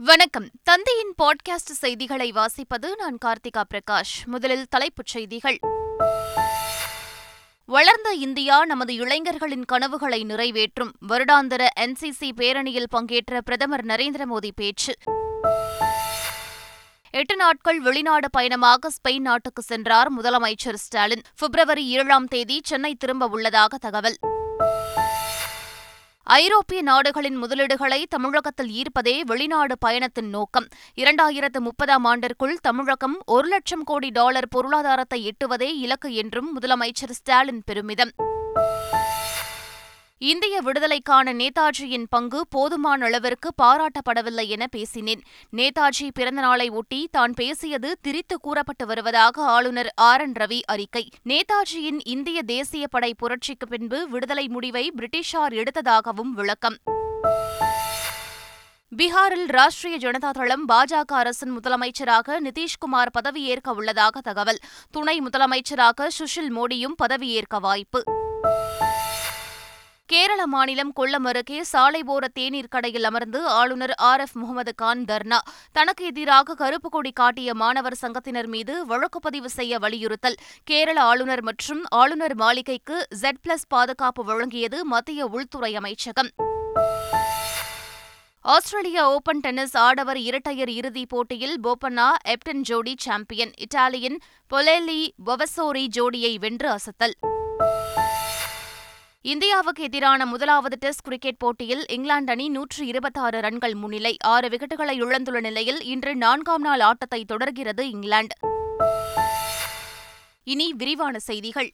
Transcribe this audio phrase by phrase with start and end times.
[0.00, 0.50] வணக்கம்.
[0.62, 4.24] தந்தையின் பாட்காஸ்ட் செய்திகளை வாசிப்பது நான் கார்த்திகா பிரகாஷ்.
[4.24, 5.58] முதலில் தலைப்புச் செய்திகள்.
[7.66, 10.92] வளர்ந்த இந்தியா நமது இளைஞர்களின் கனவுகளை நிறைவேற்றும்.
[11.08, 14.94] வருடாந்திர என்சிசி பேரணியில் பங்கேற்ற பிரதமர் நரேந்திர மோடி பேச்சு.
[17.10, 21.22] எட்டு நாட்கள் வெளிநாடு பயணமாக ஸ்பெயின் நாட்டுக்கு சென்றார் முதலமைச்சர் ஸ்டாலின்.
[21.36, 24.16] பிப்ரவரி ஏழாம் தேதி சென்னை திரும்ப உள்ளதாக தகவல்.
[26.28, 30.66] ஐரோப்பிய நாடுகளின் முதலீடுகளை தமிழகத்தில் ஈர்ப்பதே வெளிநாடு பயணத்தின் நோக்கம்.
[30.96, 38.10] இரண்டாயிரத்து முப்பதாம் ஆண்டிற்குள் தமிழகம் ஒரு லட்சம் கோடி டாலர் பொருளாதாரத்தை எட்டுவதே இலக்கு என்றும் முதலமைச்சர் ஸ்டாலின் பெருமிதம்.
[40.20, 45.22] இந்திய விடுதலைக்கான நேதாஜியின் பங்கு போதுமான அளவிற்கு பாராட்டப்படவில்லை என பேசினேன்.
[45.56, 51.08] நேதாஜி பிறந்தநாளை ஒட்டி தான் பேசியது திரித்து கூறப்பட்டு வருவதாக ஆளுநர் ஆர் என் ரவி அறிக்கை.
[51.24, 56.76] நேதாஜியின் இந்திய தேசிய படை புரட்சிக்கு பின்பு விடுதலை முடிவை பிரிட்டிஷார் எடுத்ததாகவும் விளக்கம்.
[58.96, 64.58] பீகாரில் ராஷ்டிரிய ஜனதா தளம் பாஜக அரசின் முதலமைச்சராக நிதிஷ்குமார் பதவியேற்க உள்ளதாக தகவல்.
[64.90, 68.02] துணை முதலமைச்சராக சுஷில் மோடியும் பதவியேற்க வாய்ப்பு.
[70.10, 75.38] கேரள மாநிலம் கொல்லம் அருகே சாலைபோர தேநீர் கடையில் அமர்ந்து ஆளுநர் ஆர் எஃப் முகமது கான் தர்ணா
[75.72, 80.36] தனக்கு எதிராக கருப்பு கொடி காட்டிய மாணவர் சங்கத்தினர் மீது வழக்கு பதிவு செய்ய வலியுறுத்தல்.
[80.64, 86.30] கேரள ஆளுநர் மற்றும் ஆளுநர் மாளிகைக்கு ஜெட் பிளஸ் பாதுகாப்பு வழங்கியது மத்திய உள்துறை அமைச்சகம்.
[88.40, 93.52] ஆஸ்திரேலிய ஓபன் டென்னிஸ் ஆடவர் இரட்டையர் இறுதிப் போட்டியில் போபண்ணா எப்டன் ஜோடி சாம்பியன்.
[93.56, 94.20] இத்தாலியின்
[94.50, 97.36] பொலேலி பொவசோரி ஜோடியை வென்று அசத்தல்.
[99.28, 104.16] இந்தியாவுக்கு எதிரான முதலாவது டெஸ்ட் கிரிக்கெட் போட்டியில் இங்கிலாந்து அணி நூற்று இருபத்தாறு ரன்கள் முன்னிலை.
[104.24, 108.36] ஆறு விக்கெட்டுகளை இழந்துள்ள நிலையில் இன்று நான்காம் நாள் ஆட்டத்தை தொடர்கிறது இங்கிலாந்து.
[110.44, 111.72] இனி விரிவான செய்திகள்.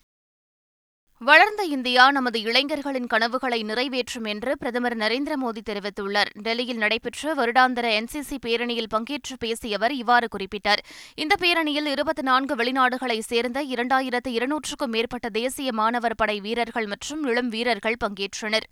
[1.26, 6.30] வளர்ந்த இந்தியா நமது இளைஞர்களின் கனவுகளை நிறைவேற்றும் என்று பிரதமர் நரேந்திர மோடி தெரிவித்துள்ளார்.
[6.42, 10.82] டெல்லியில் நடைபெற்ற வருடாந்திர என்சிசி பேரணியில் பங்கேற்று பேசிய அவர் இவ்வாறு குறிப்பிட்டார்.
[11.14, 17.48] இந்த பேரணியில் இருபத்தி நான்கு வெளிநாடுகளைச் சேர்ந்த இரண்டாயிரத்து இருநூற்றுக்கும் மேற்பட்ட தேசிய மாணவர் படை வீரர்கள் மற்றும் இளம்
[17.48, 18.68] வீரர்கள் பங்கேற்றனர்.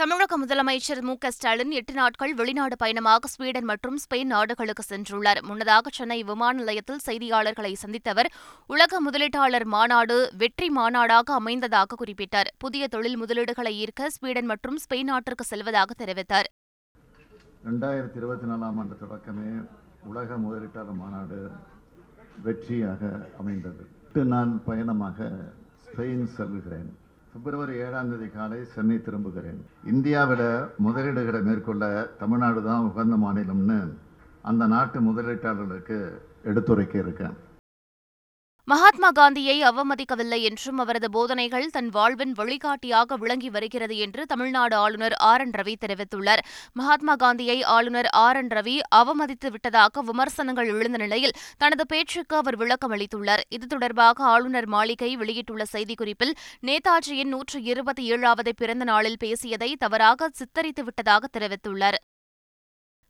[0.00, 5.38] தமிழக முதலமைச்சர் மு க ஸ்டாலின் எட்டு நாட்கள் வெளிநாடு பயணமாக ஸ்வீடன் மற்றும் ஸ்பெயின் நாடுகளுக்கு சென்றுள்ளார்.
[5.48, 8.28] முன்னதாக சென்னை விமான நிலையத்தில் செய்தியாளர்களை சந்தித்த அவர்
[8.72, 12.50] உலக முதலீட்டாளர் மாநாடு வெற்றி மாநாடாக அமைந்ததாக குறிப்பிட்டார்.
[12.64, 16.50] புதிய தொழில் முதலீடுகளை ஈர்க்க ஸ்வீடன் மற்றும் ஸ்பெயின் நாட்டிற்கு செல்வதாக தெரிவித்தார்.
[17.68, 19.48] ரெண்டாயிரத்தி இருபத்தி நாலாம் ஆண்டு தொடக்கமே
[20.12, 21.40] உலக முதலீட்டாளர் மாநாடு
[22.48, 23.02] வெற்றியாக
[23.40, 23.82] அமைந்தது.
[24.34, 25.32] நான் பயணமாக
[25.88, 26.88] ஸ்பெயின் செல்கிறேன்.
[27.36, 29.58] பிப்ரவரி ஏழாம் தேதி காலை சென்னை திரும்புகிறேன்.
[29.92, 30.44] இந்தியாவில்
[30.84, 31.84] முதலீடுகளை மேற்கொள்ள
[32.20, 33.78] தமிழ்நாடு தான் உகந்த மாநிலம்னு
[34.50, 35.98] அந்த நாட்டு முதலீட்டாளர்களுக்கு
[36.50, 37.34] எடுத்துரைக்க இருக்கேன்.
[38.68, 45.40] மகாத்மா காந்தியை அவமதிக்கவில்லை என்றும் அவரது போதனைகள் தன் வாழ்வின் வழிகாட்டியாக விளங்கி வருகிறது என்று தமிழ்நாடு ஆளுநர் ஆர்
[45.40, 46.42] என் ரவி தெரிவித்துள்ளார்.
[46.72, 52.92] மகாத்மா காந்தியை ஆளுநர் ஆர் என் ரவி அவமதித்து விட்டதாக விமர்சனங்கள் எழுந்த நிலையில் தனது பேச்சுக்கு அவர் விளக்கம்
[52.92, 53.44] அளித்துள்ளார்.
[53.48, 56.34] இது தொடர்பாக ஆளுநர் மாளிகை வெளியிட்டுள்ள செய்திக்குறிப்பில்
[56.66, 62.00] நேதாஜியின் நூற்று இருபத்தி ஏழாவது பிறந்த நாளில் பேசியதை தவறாக சித்தரித்து விட்டதாக தெரிவித்துள்ளார்.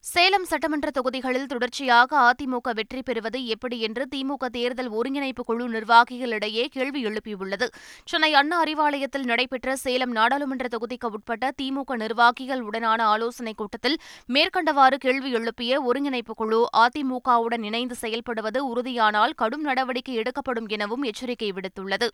[0.06, 7.05] சேலம் சட்டமன்ற தொகுதிகளில் தொடர்ச்சியாக அதிமுக வெற்றி பெறுவது எப்படி என்று திமுக தேர்தல் ஒருங்கிணைப்பு குழு நிர்வாகிகளிடையே கேள்வி
[7.05, 7.67] எழுப்பியுள்ளது.
[8.05, 15.33] சென்னை அண்ணா அறிவாலயத்தில் நடைபெற்ற சேலம் நாடாளுமன்ற தொகுதிக்கு உட்பட்ட திமுக நிர்வாகிகள் உடனான ஆலோசனைக் கூட்டத்தில் மேற்கண்டவாறு கேள்வி
[15.33, 22.09] எழுப்பிய ஒருங்கிணைப்பு குழு அதிமுகவுடன் இணைந்து செயல்படுவது உறுதியானால் கடும் நடவடிக்கை எடுக்கப்படும் எனவும் எச்சரிக்கை விடுத்துள்ளது.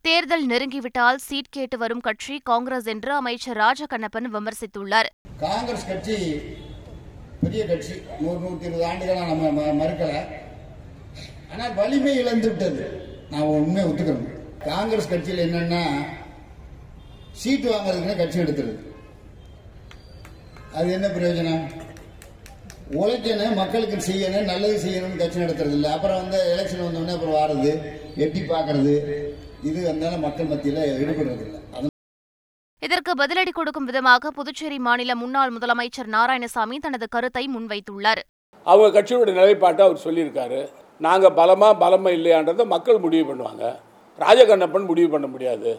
[0.00, 5.06] தேர்தல் நெருங்கிவிட்டால் சீட் கேட்டு வரும் கட்சி காங்கிரஸ் என்று அமைச்சர் ராஜகண்ணப்பன் விமர்சித்துள்ளார்.
[5.40, 6.18] காங்கிரஸ் கட்சி
[7.42, 7.92] பெரிய கட்சி.
[8.20, 10.24] நூறு நூற்றி இருபது ஆண்டுகளாக நம்ம ம- மறுக்கல.
[11.52, 13.02] ஆனால் வலிமை இழந்து விட்டது.
[13.30, 14.28] நான் உண்மையை ஒத்துக்கிறேன்.
[14.58, 15.84] காங்கிரஸ் கட்சியில் என்னன்னா
[17.32, 18.78] சீட்டு வாங்குறதுக்குன்னு கட்சி எடுத்துருது.
[20.72, 21.66] அது என்ன பிரயோஜனம்?
[22.90, 25.90] உழைக்கணும் மக்களுக்கு செய்யணும் நல்லது செய்யணும்னு கட்சி நடத்துறது இல்லை.
[25.90, 27.82] அப்புறம் வந்து எலெக்ஷன் வந்தோடனே அப்புறம் வாரது
[28.16, 29.18] எட்டி பார்க்கறது.
[29.62, 31.59] இது வந்தாலும் மக்கள் மத்தியில் ஈடுபடுறது இல்லை.
[32.90, 38.20] இதற்கு பதிலடி கொடுக்கும் விதமாக புதுச்சேரி மாநில முன்னாள் முதலமைச்சர் நாராயணசாமி தனது கருத்தை முன்வைத்துள்ளார்.
[38.66, 40.58] அவங்க கட்சியோட நிலைப்பாட்டை அவர் சொல்லியிருக்காரு.
[41.06, 43.64] நாங்கள் பலமா பலமா இல்லையான்றதை மக்கள் முடிவு பண்ணுவாங்க.
[44.24, 45.70] ராஜகண்ணப்பன் முடிவு பண்ண முடியாது.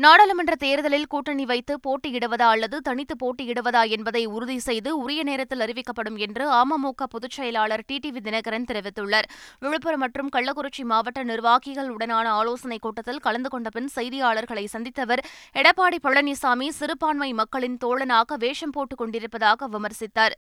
[0.00, 6.44] நாடாளுமன்ற தேர்தலில் கூட்டணி வைத்து போட்டியிடுவதா அல்லது தனித்து போட்டியிடுவதா என்பதை உறுதி செய்து உரிய நேரத்தில் அறிவிக்கப்படும் என்று
[6.50, 9.28] அமமுக பொதுச் செயலாளர் டிடிவி தினகரன் தெரிவித்துள்ளார்.
[9.58, 15.24] விழுப்புரம் மற்றும் கள்ளக்குறிச்சி மாவட்ட நிர்வாகிகள் உடனான ஆலோசனைக் கூட்டத்தில் கலந்து கொண்ட பின் செய்தியாளர்களை சந்தித்தவர்
[15.54, 20.36] எடப்பாடி பழனிசாமி சிறுபான்மை மக்களின் தோழனாக வேஷம் போட்டுக் கொண்டிருப்பதாக விமர்சித்தார்.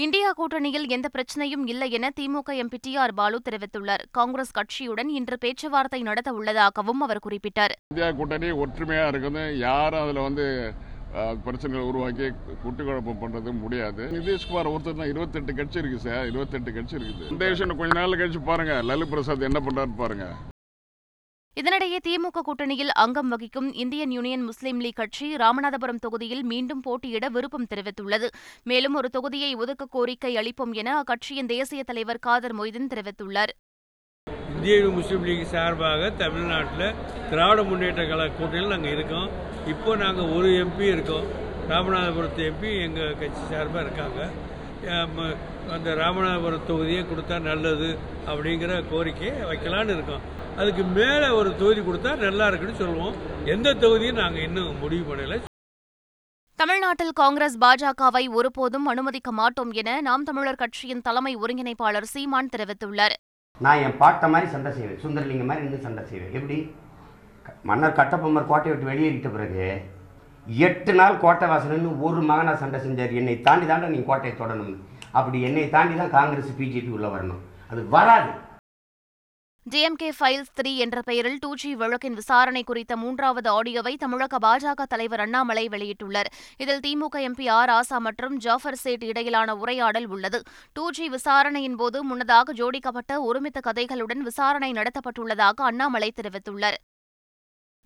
[0.00, 4.04] இந்தியா கூட்டணியில் எந்த பிரச்சனையும் இல்லை என DMK MP T R Baalu தெரிவித்துள்ளார்.
[4.18, 7.74] காங்கிரஸ் கட்சியுடன் இன்று பேச்சுவார்த்தை நடத்த உள்ளதாகவும் அவர் குறிப்பிட்டார்.
[7.92, 10.46] இந்தியா கூட்டணி ஒற்றுமையாக இருக்குது யாரும் அதில் வந்து
[11.44, 12.28] பிரச்சனைகள் பிரச்சனைகளை உருவாக்கி
[12.62, 14.06] குட்டு குழப்பம் பண்றது முடியாது.
[14.16, 16.24] நிதிஷ்குமார் ஒருத்தர் தான் இருபத்தெட்டு கட்சி இருக்கு சார்.
[16.30, 17.28] இருபத்தெட்டு கட்சி இருக்குது.
[17.34, 18.76] இந்த விஷயம் கொஞ்ச நாள் கழிச்சு பாருங்க.
[18.90, 20.28] லலு பிரசாத் என்ன பண்றாரு பாருங்க.
[21.60, 27.66] இதனிடையே திமுக கூட்டணியில் அங்கம் வகிக்கும் இந்தியன் யூனியன் முஸ்லீம் லீக் கட்சி ராமநாதபுரம் தொகுதியில் மீண்டும் போட்டியிட விருப்பம்
[27.72, 28.28] தெரிவித்துள்ளது.
[28.70, 33.52] மேலும் ஒரு தொகுதியை ஒதுக்க கோரிக்கை அளிப்போம் என அக்கட்சியின் தேசிய தலைவர் காதர் மொய்தீன் தெரிவித்துள்ளார்.
[34.54, 36.88] இந்திய முஸ்லீம் லீக் சார்பாக தமிழ்நாட்டில்
[37.30, 39.28] திராவிட முன்னேற்ற கழக கூட்டணியில் நாங்கள் இருக்கோம்.
[39.74, 41.26] இப்போ நாங்கள் ஒரு எம்பி இருக்கோம்.
[41.72, 44.20] ராமநாதபுரத்து எம்பி எங்கள் கட்சி சார்பாக இருக்காங்க.
[45.74, 47.90] அந்த ராமநாதபுரம் தொகுதியை கொடுத்தா நல்லது
[48.30, 50.24] அப்படிங்கிற கோரிக்கையை வைக்கலான்னு இருக்கோம்.
[50.60, 53.14] அதுக்கு மேலே ஒரு தொகுதி கொடுத்தா நல்லா இருக்குன்னு சொல்லுவோம்.
[53.52, 55.38] எந்த தொகுதியும் நாங்கள் இன்னும் முடிவு பண்ணலை.
[56.60, 63.14] தமிழ்நாட்டில் காங்கிரஸ் பாஜகவை ஒருபோதும் அனுமதிக்க மாட்டோம் என நாம் தமிழர் கட்சியின் தலைமை ஒருங்கிணைப்பாளர் சீமான் தெரிவித்துள்ளார்.
[63.64, 65.00] நான் என் பாட்டை மாதிரி சண்டை செய்வேன்.
[65.04, 66.34] சுந்தரலிங்க மாதிரி இருந்து சண்டை செய்வேன்.
[66.40, 66.58] எப்படி?
[67.70, 69.66] மன்னர் கட்டபொம்மர் கோட்டையை விட்டு வெளியேறிட்ட பிறகு
[70.68, 73.18] எட்டு நாள் கோட்டை வாசல்னு ஒரு மகனா சண்டை செஞ்சார்.
[73.22, 74.78] என்னை தாண்டி தாண்டா நீ கோட்டையை தொடணும்.
[75.18, 77.42] அப்படி என்னை தாண்டி தான் காங்கிரஸ் பிஜேபி உள்ள வரணும்.
[77.72, 78.32] அது வராது.
[79.70, 85.20] டிஎம்கே ஃபைல்ஸ் த்ரீ என்ற பெயரில் டூ ஜி வழக்கின் விசாரணை குறித்த மூன்றாவது ஆடியோவை தமிழக பாஜக தலைவர்
[85.20, 86.30] அண்ணாமலை வெளியிட்டுள்ளார்.
[86.56, 90.42] இதில் திமுக எம்பி ஆர் ஆசா மற்றும் ஜாஃபர் சேட் இடையிலான உரையாடல் உள்ளது.
[90.72, 96.80] டூ ஜி விசாரணையின் போது முன்னதாக ஜோடிக்கப்பட்ட ஒருமித்த கதைகளுடன் விசாரணை நடத்தப்பட்டுள்ளதாக அண்ணாமலை தெரிவித்துள்ளார்.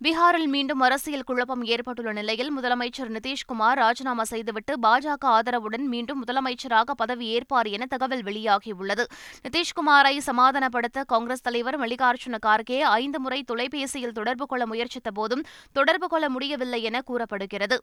[0.03, 7.27] பீகாரில் மீண்டும் அரசியல் குழப்பம் ஏற்பட்டுள்ள நிலையில் முதலமைச்சர் நிதிஷ்குமார் ராஜினாமா செய்துவிட்டு பாஜக ஆதரவுடன் மீண்டும் முதலமைச்சராக பதவி
[7.27, 9.05] ஏற்பார் என தகவல் வெளியாகியுள்ளது.
[9.43, 16.29] நிதிஷ்குமாரை சமாதானப்படுத்த காங்கிரஸ் தலைவர் மல்லிகார்ஜுன கார்கே ஐந்து முறை தொலைபேசியில் தொடர்பு கொள்ள முயற்சித்த போதும் தொடர்பு கொள்ள
[16.29, 17.79] முடியவில்லை என கூறப்படுகிறது.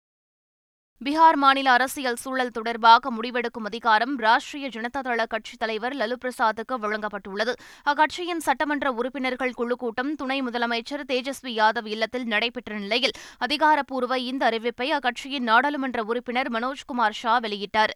[1.06, 7.54] பீகார் மாநில அரசியல் சூழல் தொடர்பாக முடிவெடுக்கும் அதிகாரம் ராஷ்டிரிய ஜனதா தள கட்சித் தலைவர் லலு பிரசாத்துக்கு வழங்கப்பட்டுள்ளது.
[7.86, 14.90] அக்கட்சியின் சட்டமன்ற உறுப்பினர்கள் குழு கூட்டம் துணை முதலமைச்சர் தேஜஸ்வி யாதவ் இல்லத்தில் நடைபெற்ற நிலையில் அதிகாரப்பூர்வ இந்த அறிவிப்பை
[15.00, 17.96] அக்கட்சியின் நாடாளுமன்ற உறுப்பினர் மனோஜ்குமார் ஷா வெளியிட்டார்.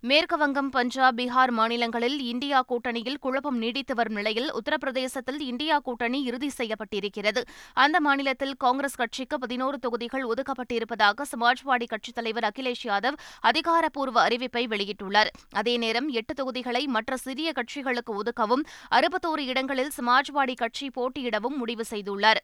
[0.00, 6.50] மேற்கு வங்கம் பஞ்சாப் பீகார் மாநிலங்களில் இந்தியா கூட்டணியில் குழப்பம் நீடித்து வரும் நிலையில் உத்தரப்பிரதேசத்தில் இந்தியா கூட்டணி இறுதி
[6.58, 7.42] செய்யப்பட்டிருக்கிறது.
[7.74, 15.30] அந்த மாநிலத்தில் காங்கிரஸ் கட்சிக்கு பதினோரு தொகுதிகள் ஒதுக்கப்பட்டிருப்பதாக சமாஜ்வாடி கட்சித் தலைவர் அகிலேஷ் யாதவ் அதிகாரப்பூர்வ அறிவிப்பை வெளியிட்டுள்ளார்.
[15.54, 22.42] அதேநேரம் எட்டு தொகுதிகளை மற்ற சிறிய கட்சிகளுக்கு ஒதுக்கவும் அறுபத்தோரு இடங்களில் சமாஜ்வாடி கட்சி போட்டியிடவும் முடிவு செய்துள்ளார்.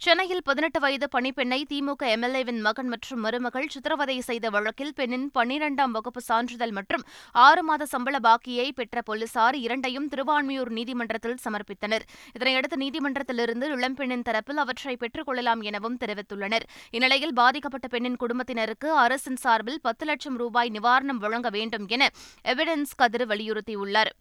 [0.00, 6.20] சென்னையில் பதினெட்டு வயது பணிப்பெண்ணை திமுக எம்எல்ஏவின் மகன் மற்றும் மருமகள் சித்திரவதை செய்த வழக்கில் பெண்ணின் பன்னிரண்டாம் வகுப்பு
[6.20, 7.04] சான்றிதழ் மற்றும்
[7.44, 12.04] ஆறு மாத சம்பள பாக்கியை பெற்ற போலீசார் இரண்டையும் திருவான்மியூர் நீதிமன்றத்தில் சமர்ப்பித்தனர்.
[12.38, 16.66] இதனையடுத்து நீதிமன்றத்திலிருந்து இளம்பெண்ணின் தரப்பில் அவற்றை பெற்றுக் கொள்ளலாம் எனவும் தெரிவித்துள்ளனர்.
[16.90, 22.10] இந்நிலையில் பாதிக்கப்பட்ட பெண்ணின் குடும்பத்தினருக்கு அரசின் சார்பில் பத்து லட்சம் ரூபாய் நிவாரணம் வழங்க வேண்டும் என
[22.44, 24.12] எவிடன்ஸ் கதிர் வலியுறுத்தியுள்ளார்.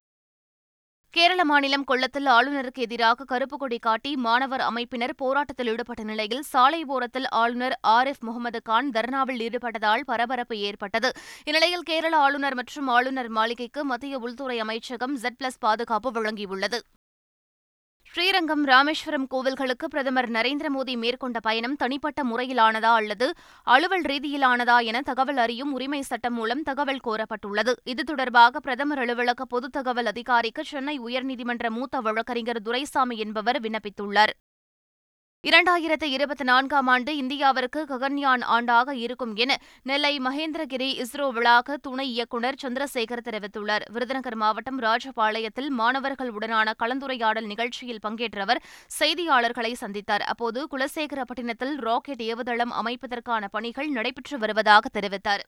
[1.16, 7.28] கேரள மாநிலம் கொள்ளத்தில் ஆளுநருக்கு எதிராக கருப்பு கொடி காட்டி மாணவர் அமைப்பினர் போராட்டத்தில் ஈடுபட்ட நிலையில் சாலை ஓரத்தில்
[7.42, 11.12] ஆளுநர் ஆரிஃப் முகமது கான் தர்ணாவில் ஈடுபட்டதால் பரபரப்பு ஏற்பட்டது.
[11.46, 16.80] இந்நிலையில் கேரள ஆளுநர் மற்றும் ஆளுநர் மாளிகைக்கு மத்திய உள்துறை அமைச்சகம் ஜெட் பிளஸ் பாதுகாப்பு வழங்கியுள்ளது.
[18.16, 23.28] ஸ்ரீரங்கம் ராமேஸ்வரம் கோவில்களுக்கு பிரதமர் நரேந்திர மோடி மேற்கொண்ட பயணம் தனிப்பட்ட முறையிலானதா அல்லது
[23.64, 27.74] அலுவல் ரீதியிலானதா என தகவல் அறியும் உரிமை சட்டம் மூலம் தகவல் கோரப்பட்டுள்ளது.
[27.84, 34.36] இது தொடர்பாக பிரதமர் அலுவலக பொது தகவல் அதிகாரிக்கு சென்னை உயர்நீதிமன்ற மூத்த வழக்கறிஞர் துரைசாமி என்பவர் விண்ணப்பித்துள்ளார்.
[35.48, 42.58] இரண்டாயிரத்து இருபத்தி நான்காம் ஆண்டு இந்தியாவிற்கு ககன்யான் ஆண்டாக இருக்கும் என நெல்லை மகேந்திரகிரி இஸ்ரோ வளாக துணை இயக்குநர்
[42.64, 43.84] சந்திரசேகர் தெரிவித்துள்ளார்.
[43.92, 48.62] விருதுநகர் மாவட்டம் ராஜபாளையத்தில் மாணவர்களுடனான கலந்துரையாடல் நிகழ்ச்சியில் பங்கேற்ற அவர்
[49.00, 50.26] செய்தியாளர்களை சந்தித்தார்.
[50.34, 55.46] அப்போது குலசேகரப்பட்டினத்தில் ராக்கெட் ஏவுதளம் அமைப்பதற்கான பணிகள் நடைபெற்று வருவதாக தெரிவித்தார்.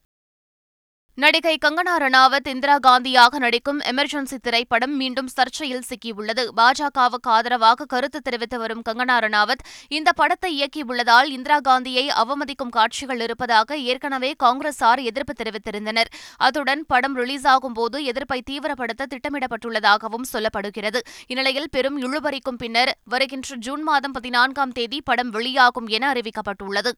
[1.22, 6.42] நடிகை கங்கனா ரணாவத் இந்திரா காந்தியாக நடிக்கும் எமர்ஜென்சி திரைப்படம் மீண்டும் சர்ச்சையில் சிக்கியுள்ளது.
[6.56, 13.78] பாஜகவுக்கு ஆதரவாக கருத்து தெரிவித்து வரும் கங்கனா ரணாவத் இந்த படத்தை இயக்கியுள்ளதால் இந்திரா காந்தியை அவமதிக்கும் காட்சிகள் இருப்பதாக
[13.78, 16.12] ஏற்கனவே காங்கிரசார் எதிர்ப்பு தெரிவித்திருந்தனர்.
[16.36, 21.02] அத்துடன் படம் ரிலீஸ் ஆகும்போது எதிர்ப்பை தீவிரப்படுத்த திட்டமிடப்பட்டுள்ளதாகவும் சொல்லப்படுகிறது.
[21.26, 26.92] இந்நிலையில் பெரும் இழுபறிக்கும் பின்னர் வருகின்ற ஜூன் மாதம் பதினான்காம் தேதி படம் வெளியாகும் என அறிவிக்கப்பட்டுள்ளது.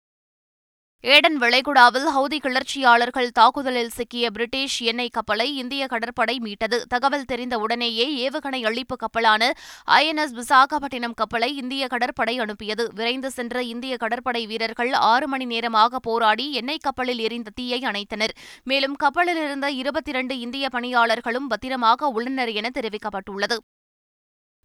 [1.04, 6.86] ஏடன் வளைகுடாவில் ஹவுதி கிளர்ச்சியாளர்கள் தாக்குதலில் சிக்கிய பிரிட்டிஷ் எண்ணெய் கப்பலை இந்திய கடற்படை மீட்டது.
[6.88, 9.52] தகவல் தெரிந்த உடனேயே ஏவுகணை அழிப்பு கப்பலான
[9.86, 12.86] ஐஎன்எஸ் விசாகப்பட்டினம் கப்பலை இந்திய கடற்படை அனுப்பியது.
[12.94, 18.36] விரைந்து சென்ற இந்திய கடற்படை வீரர்கள் ஆறு மணி நேரமாக போராடி எண்ணெய் கப்பலில் எரிந்த தீயை அணைத்தனர்.
[18.64, 23.58] மேலும் கப்பலில் இருந்த இருபத்தி இரண்டு இந்திய பணியாளர்களும் பத்திரமாக உள்ளனர் என தெரிவிக்கப்பட்டுள்ளது.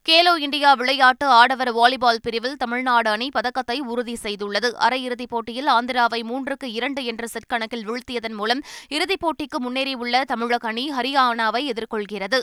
[0.08, 4.70] கேலோ இந்தியா விளையாட்டு ஆடவர் வாலிபால் பிரிவில் தமிழ்நாடு அணி பதக்கத்தை உறுதி செய்துள்ளது.
[4.80, 10.92] அரையிறுதிப் போட்டியில் ஆந்திராவை மூன்றுக்கு இரண்டு என்ற செட் கணக்கில் வீழ்த்தியதன் மூலம் இறுதிப் போட்டிக்கு முன்னேறியுள்ள தமிழக அணி
[10.92, 12.40] ஹரியானாவை எதிர்கொள்கிறது.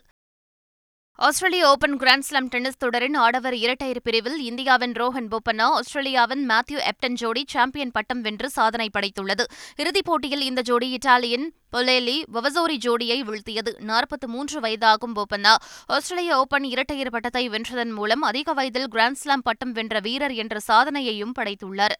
[1.18, 7.44] ஆஸ்திரேலிய ஓபன் கிராண்ட்ஸ்லாம் டென்னிஸ் தொடரின் ஆடவர் இரட்டையர் பிரிவில் இந்தியாவின் ரோஹன் போப்பண்ணா ஆஸ்திரேலியாவின் மேத்யூ எப்டன் ஜோடி
[7.46, 9.44] சாம்பியன் பட்டம் வென்று சாதனை படைத்துள்ளது.
[9.76, 13.72] இறுதிப் போட்டியில் இந்த ஜோடி இத்தாலியின் பொலேலி வவசோரி ஜோடியை வீழ்த்தியது.
[13.86, 15.54] நாற்பத்தி மூன்று வயதாகும் போப்பண்ணா
[15.86, 21.96] ஆஸ்திரேலிய ஓபன் இரட்டையர் பட்டத்தை வென்றதன் மூலம் அதிக வயதில் கிராண்ட்ஸ்லாம் பட்டம் வென்ற வீரர் என்ற சாதனையையும் படைத்துள்ளார்.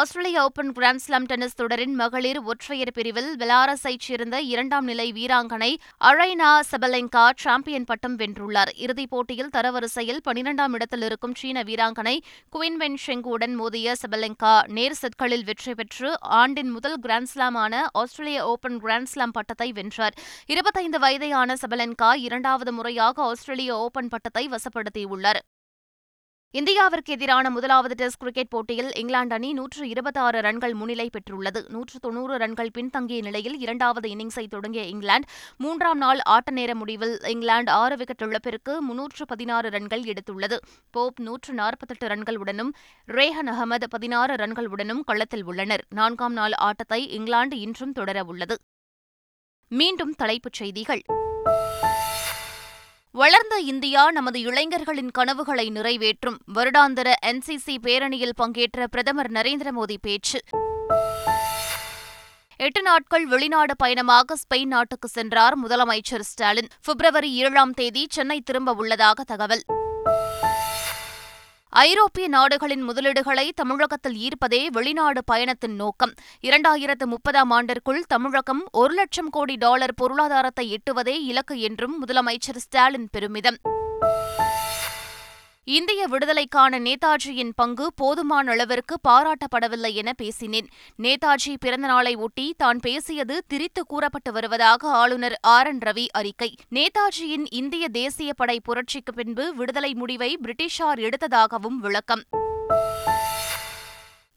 [0.00, 5.74] ஆஸ்திரேலிய ஓபன் கிராண்ட்ஸ்லாம் டென்னிஸ் தொடரின் மகளிர் ஒற்றையர் பிரிவில் பெலாரஸைச் சேர்ந்த இரண்டாம் நிலை வீராங்கனை
[6.04, 8.72] அழைனா செபலெங்கா சாம்பியன் பட்டம் வென்றுள்ளார்.
[8.74, 12.16] இறுதிப் போட்டியில் தரவரிசையில் பனிரெண்டாம் இடத்தில் இருக்கும் சீன வீராங்கனை
[12.50, 19.72] குவின் வென் மோதிய செபலெங்கா நேர் செட்களில் வெற்றி பெற்று ஆண்டின் முதல் கிராண்ட்ஸ்லாமான ஆஸ்திரேலிய ஓபன் கிராண்ட்ஸ்லாம் பட்டத்தை
[19.72, 20.14] வென்றார்.
[20.46, 25.42] இருபத்தைந்து வயதையான செபலென்கா இரண்டாவது முறையாக ஆஸ்திரேலிய ஓபன் பட்டத்தை வசப்படுத்தியுள்ளார்.
[26.58, 31.68] இந்தியாவிற்கு எதிரான முதலாவது டெஸ்ட் கிரிக்கெட் போட்டியில் இங்கிலாந்து அணி நூற்று இருபத்தாறு ரன்கள் முன்னிலை பெற்றுள்ளது.
[31.68, 37.72] நூற்று தொன்னூறு ரன்கள் பின்தங்கிய நிலையில் இரண்டாவது இன்னிங்ஸை தொடங்கிய இங்கிலாந்து மூன்றாம் நாள் ஆட்ட நேர முடிவில் இங்கிலாந்து
[37.72, 40.56] ஆறு விக்கெட் இழப்பிற்கு முன்னூற்று பதினாறு ரன்கள் எடுத்துள்ளது.
[40.90, 42.70] போப் நூற்று நாற்பத்தெட்டு ரன்களுடனும்
[43.06, 45.84] ரேஹன் அகமது பதினாறு ரன்களுடனும் களத்தில் உள்ளனர்.
[45.88, 48.54] நான்காம் நாள் ஆட்டத்தை இங்கிலாந்து இன்றும் தொடரவுள்ளது.
[49.68, 51.02] மீண்டும் தலைப்புச் செய்திகள்.
[53.16, 56.38] வளர்ந்த இந்தியா நமது இளைஞர்களின் கனவுகளை நிறைவேற்றும்.
[56.54, 60.40] வருடாந்திர என்சிசி பேரணியில் பங்கேற்ற பிரதமர் நரேந்திர மோடி பேச்சு.
[62.56, 66.68] எட்டு நாட்கள் வெளிநாடு பயணமாக ஸ்பெயின் நாட்டுக்கு சென்றார் முதலமைச்சர் ஸ்டாலின்.
[66.84, 69.62] பிப்ரவரி ஏழாம் தேதி சென்னை திரும்ப உள்ளதாக தகவல்.
[71.74, 76.12] ஐரோப்பிய நாடுகளின் முதலீடுகளை தமிழகத்தில் ஈர்ப்பதே வெளிநாடு பயணத்தின் நோக்கம்.
[76.42, 83.56] இரண்டாயிரத்து முப்பதாம் ஆண்டிற்குள் தமிழகம் ஒரு லட்சம் கோடி டாலர் பொருளாதாரத்தை எட்டுவதே இலக்கு என்றும் முதலமைச்சர் ஸ்டாலின் பெருமிதம்.
[85.66, 90.68] இந்திய விடுதலைக்கான நேதாஜியின் பங்கு போதுமான அளவிற்கு பாராட்டப்படவில்லை என பேசினேன்.
[91.02, 96.54] நேதாஜி பிறந்தநாளை ஒட்டி தான் பேசியது திரித்து கூறப்பட்டு வருவதாக ஆளுநர் ஆர் என் ரவி அறிக்கை.
[96.70, 102.22] நேதாஜியின் இந்திய தேசிய படை புரட்சிக்கு பின்பு விடுதலை முடிவை பிரிட்டிஷார் எடுத்ததாகவும் விளக்கம்.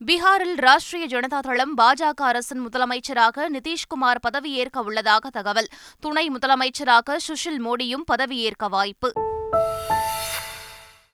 [0.05, 5.67] பீகாரில் ராஷ்டிரிய ஜனதா தளம் பாஜக அரசின் முதலமைச்சராக நிதிஷ்குமார் பதவியேற்க உள்ளதாக தகவல்.
[5.99, 9.11] துணை முதலமைச்சராக சுஷில் மோடியும் பதவியேற்க வாய்ப்பு.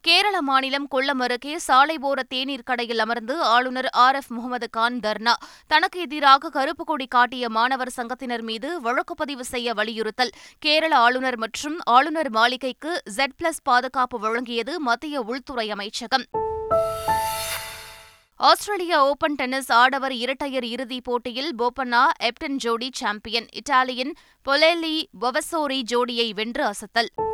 [0.06, 5.34] கேரள மாநிலம் கொல்லம் அருகே சாலைபோர தேநீர் கடையில் அமர்ந்து ஆளுநர் ஆர் எஃப் முகமது கான் தர்ணா
[5.68, 10.32] தனக்கு எதிராக கருப்பு கொடி காட்டிய மாணவர் சங்கத்தினர் மீது வழக்கு பதிவு செய்ய வலியுறுத்தல்.
[10.60, 16.26] கேரள ஆளுநர் மற்றும் ஆளுநர் மாளிகைக்கு ஜெட் பிளஸ் பாதுகாப்பு வழங்கியது மத்திய உள்துறை அமைச்சகம்.
[18.36, 23.48] ஆஸ்திரேலிய ஓபன் டென்னிஸ் ஆடவர் இரட்டையர் இறுதிப் போட்டியில் போபண்ணா எப்டன் ஜோடி சாம்பியன்.
[23.52, 27.32] இத்தாலியின் பொலேலி பொவசோரி ஜோடியை வென்று அசத்தல்.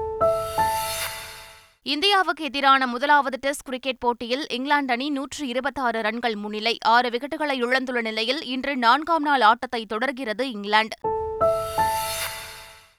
[1.82, 6.78] இந்தியாவுக்கு எதிரான முதலாவது டெஸ்ட் கிரிக்கெட் போட்டியில் இங்கிலாந்து அணி நூற்று இருபத்தாறு ரன்கள் முன்னிலை.
[6.86, 10.98] ஆறு விக்கெட்டுகளை இழந்துள்ள நிலையில் இன்று நான்காம் நாள் ஆட்டத்தை தொடர்கிறது இங்கிலாந்து.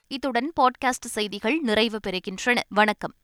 [0.07, 2.57] இத்துடன் பாட்காஸ்ட் செய்திகள் நிறைவு பெறுகின்றன.
[2.69, 3.13] வணக்கம்.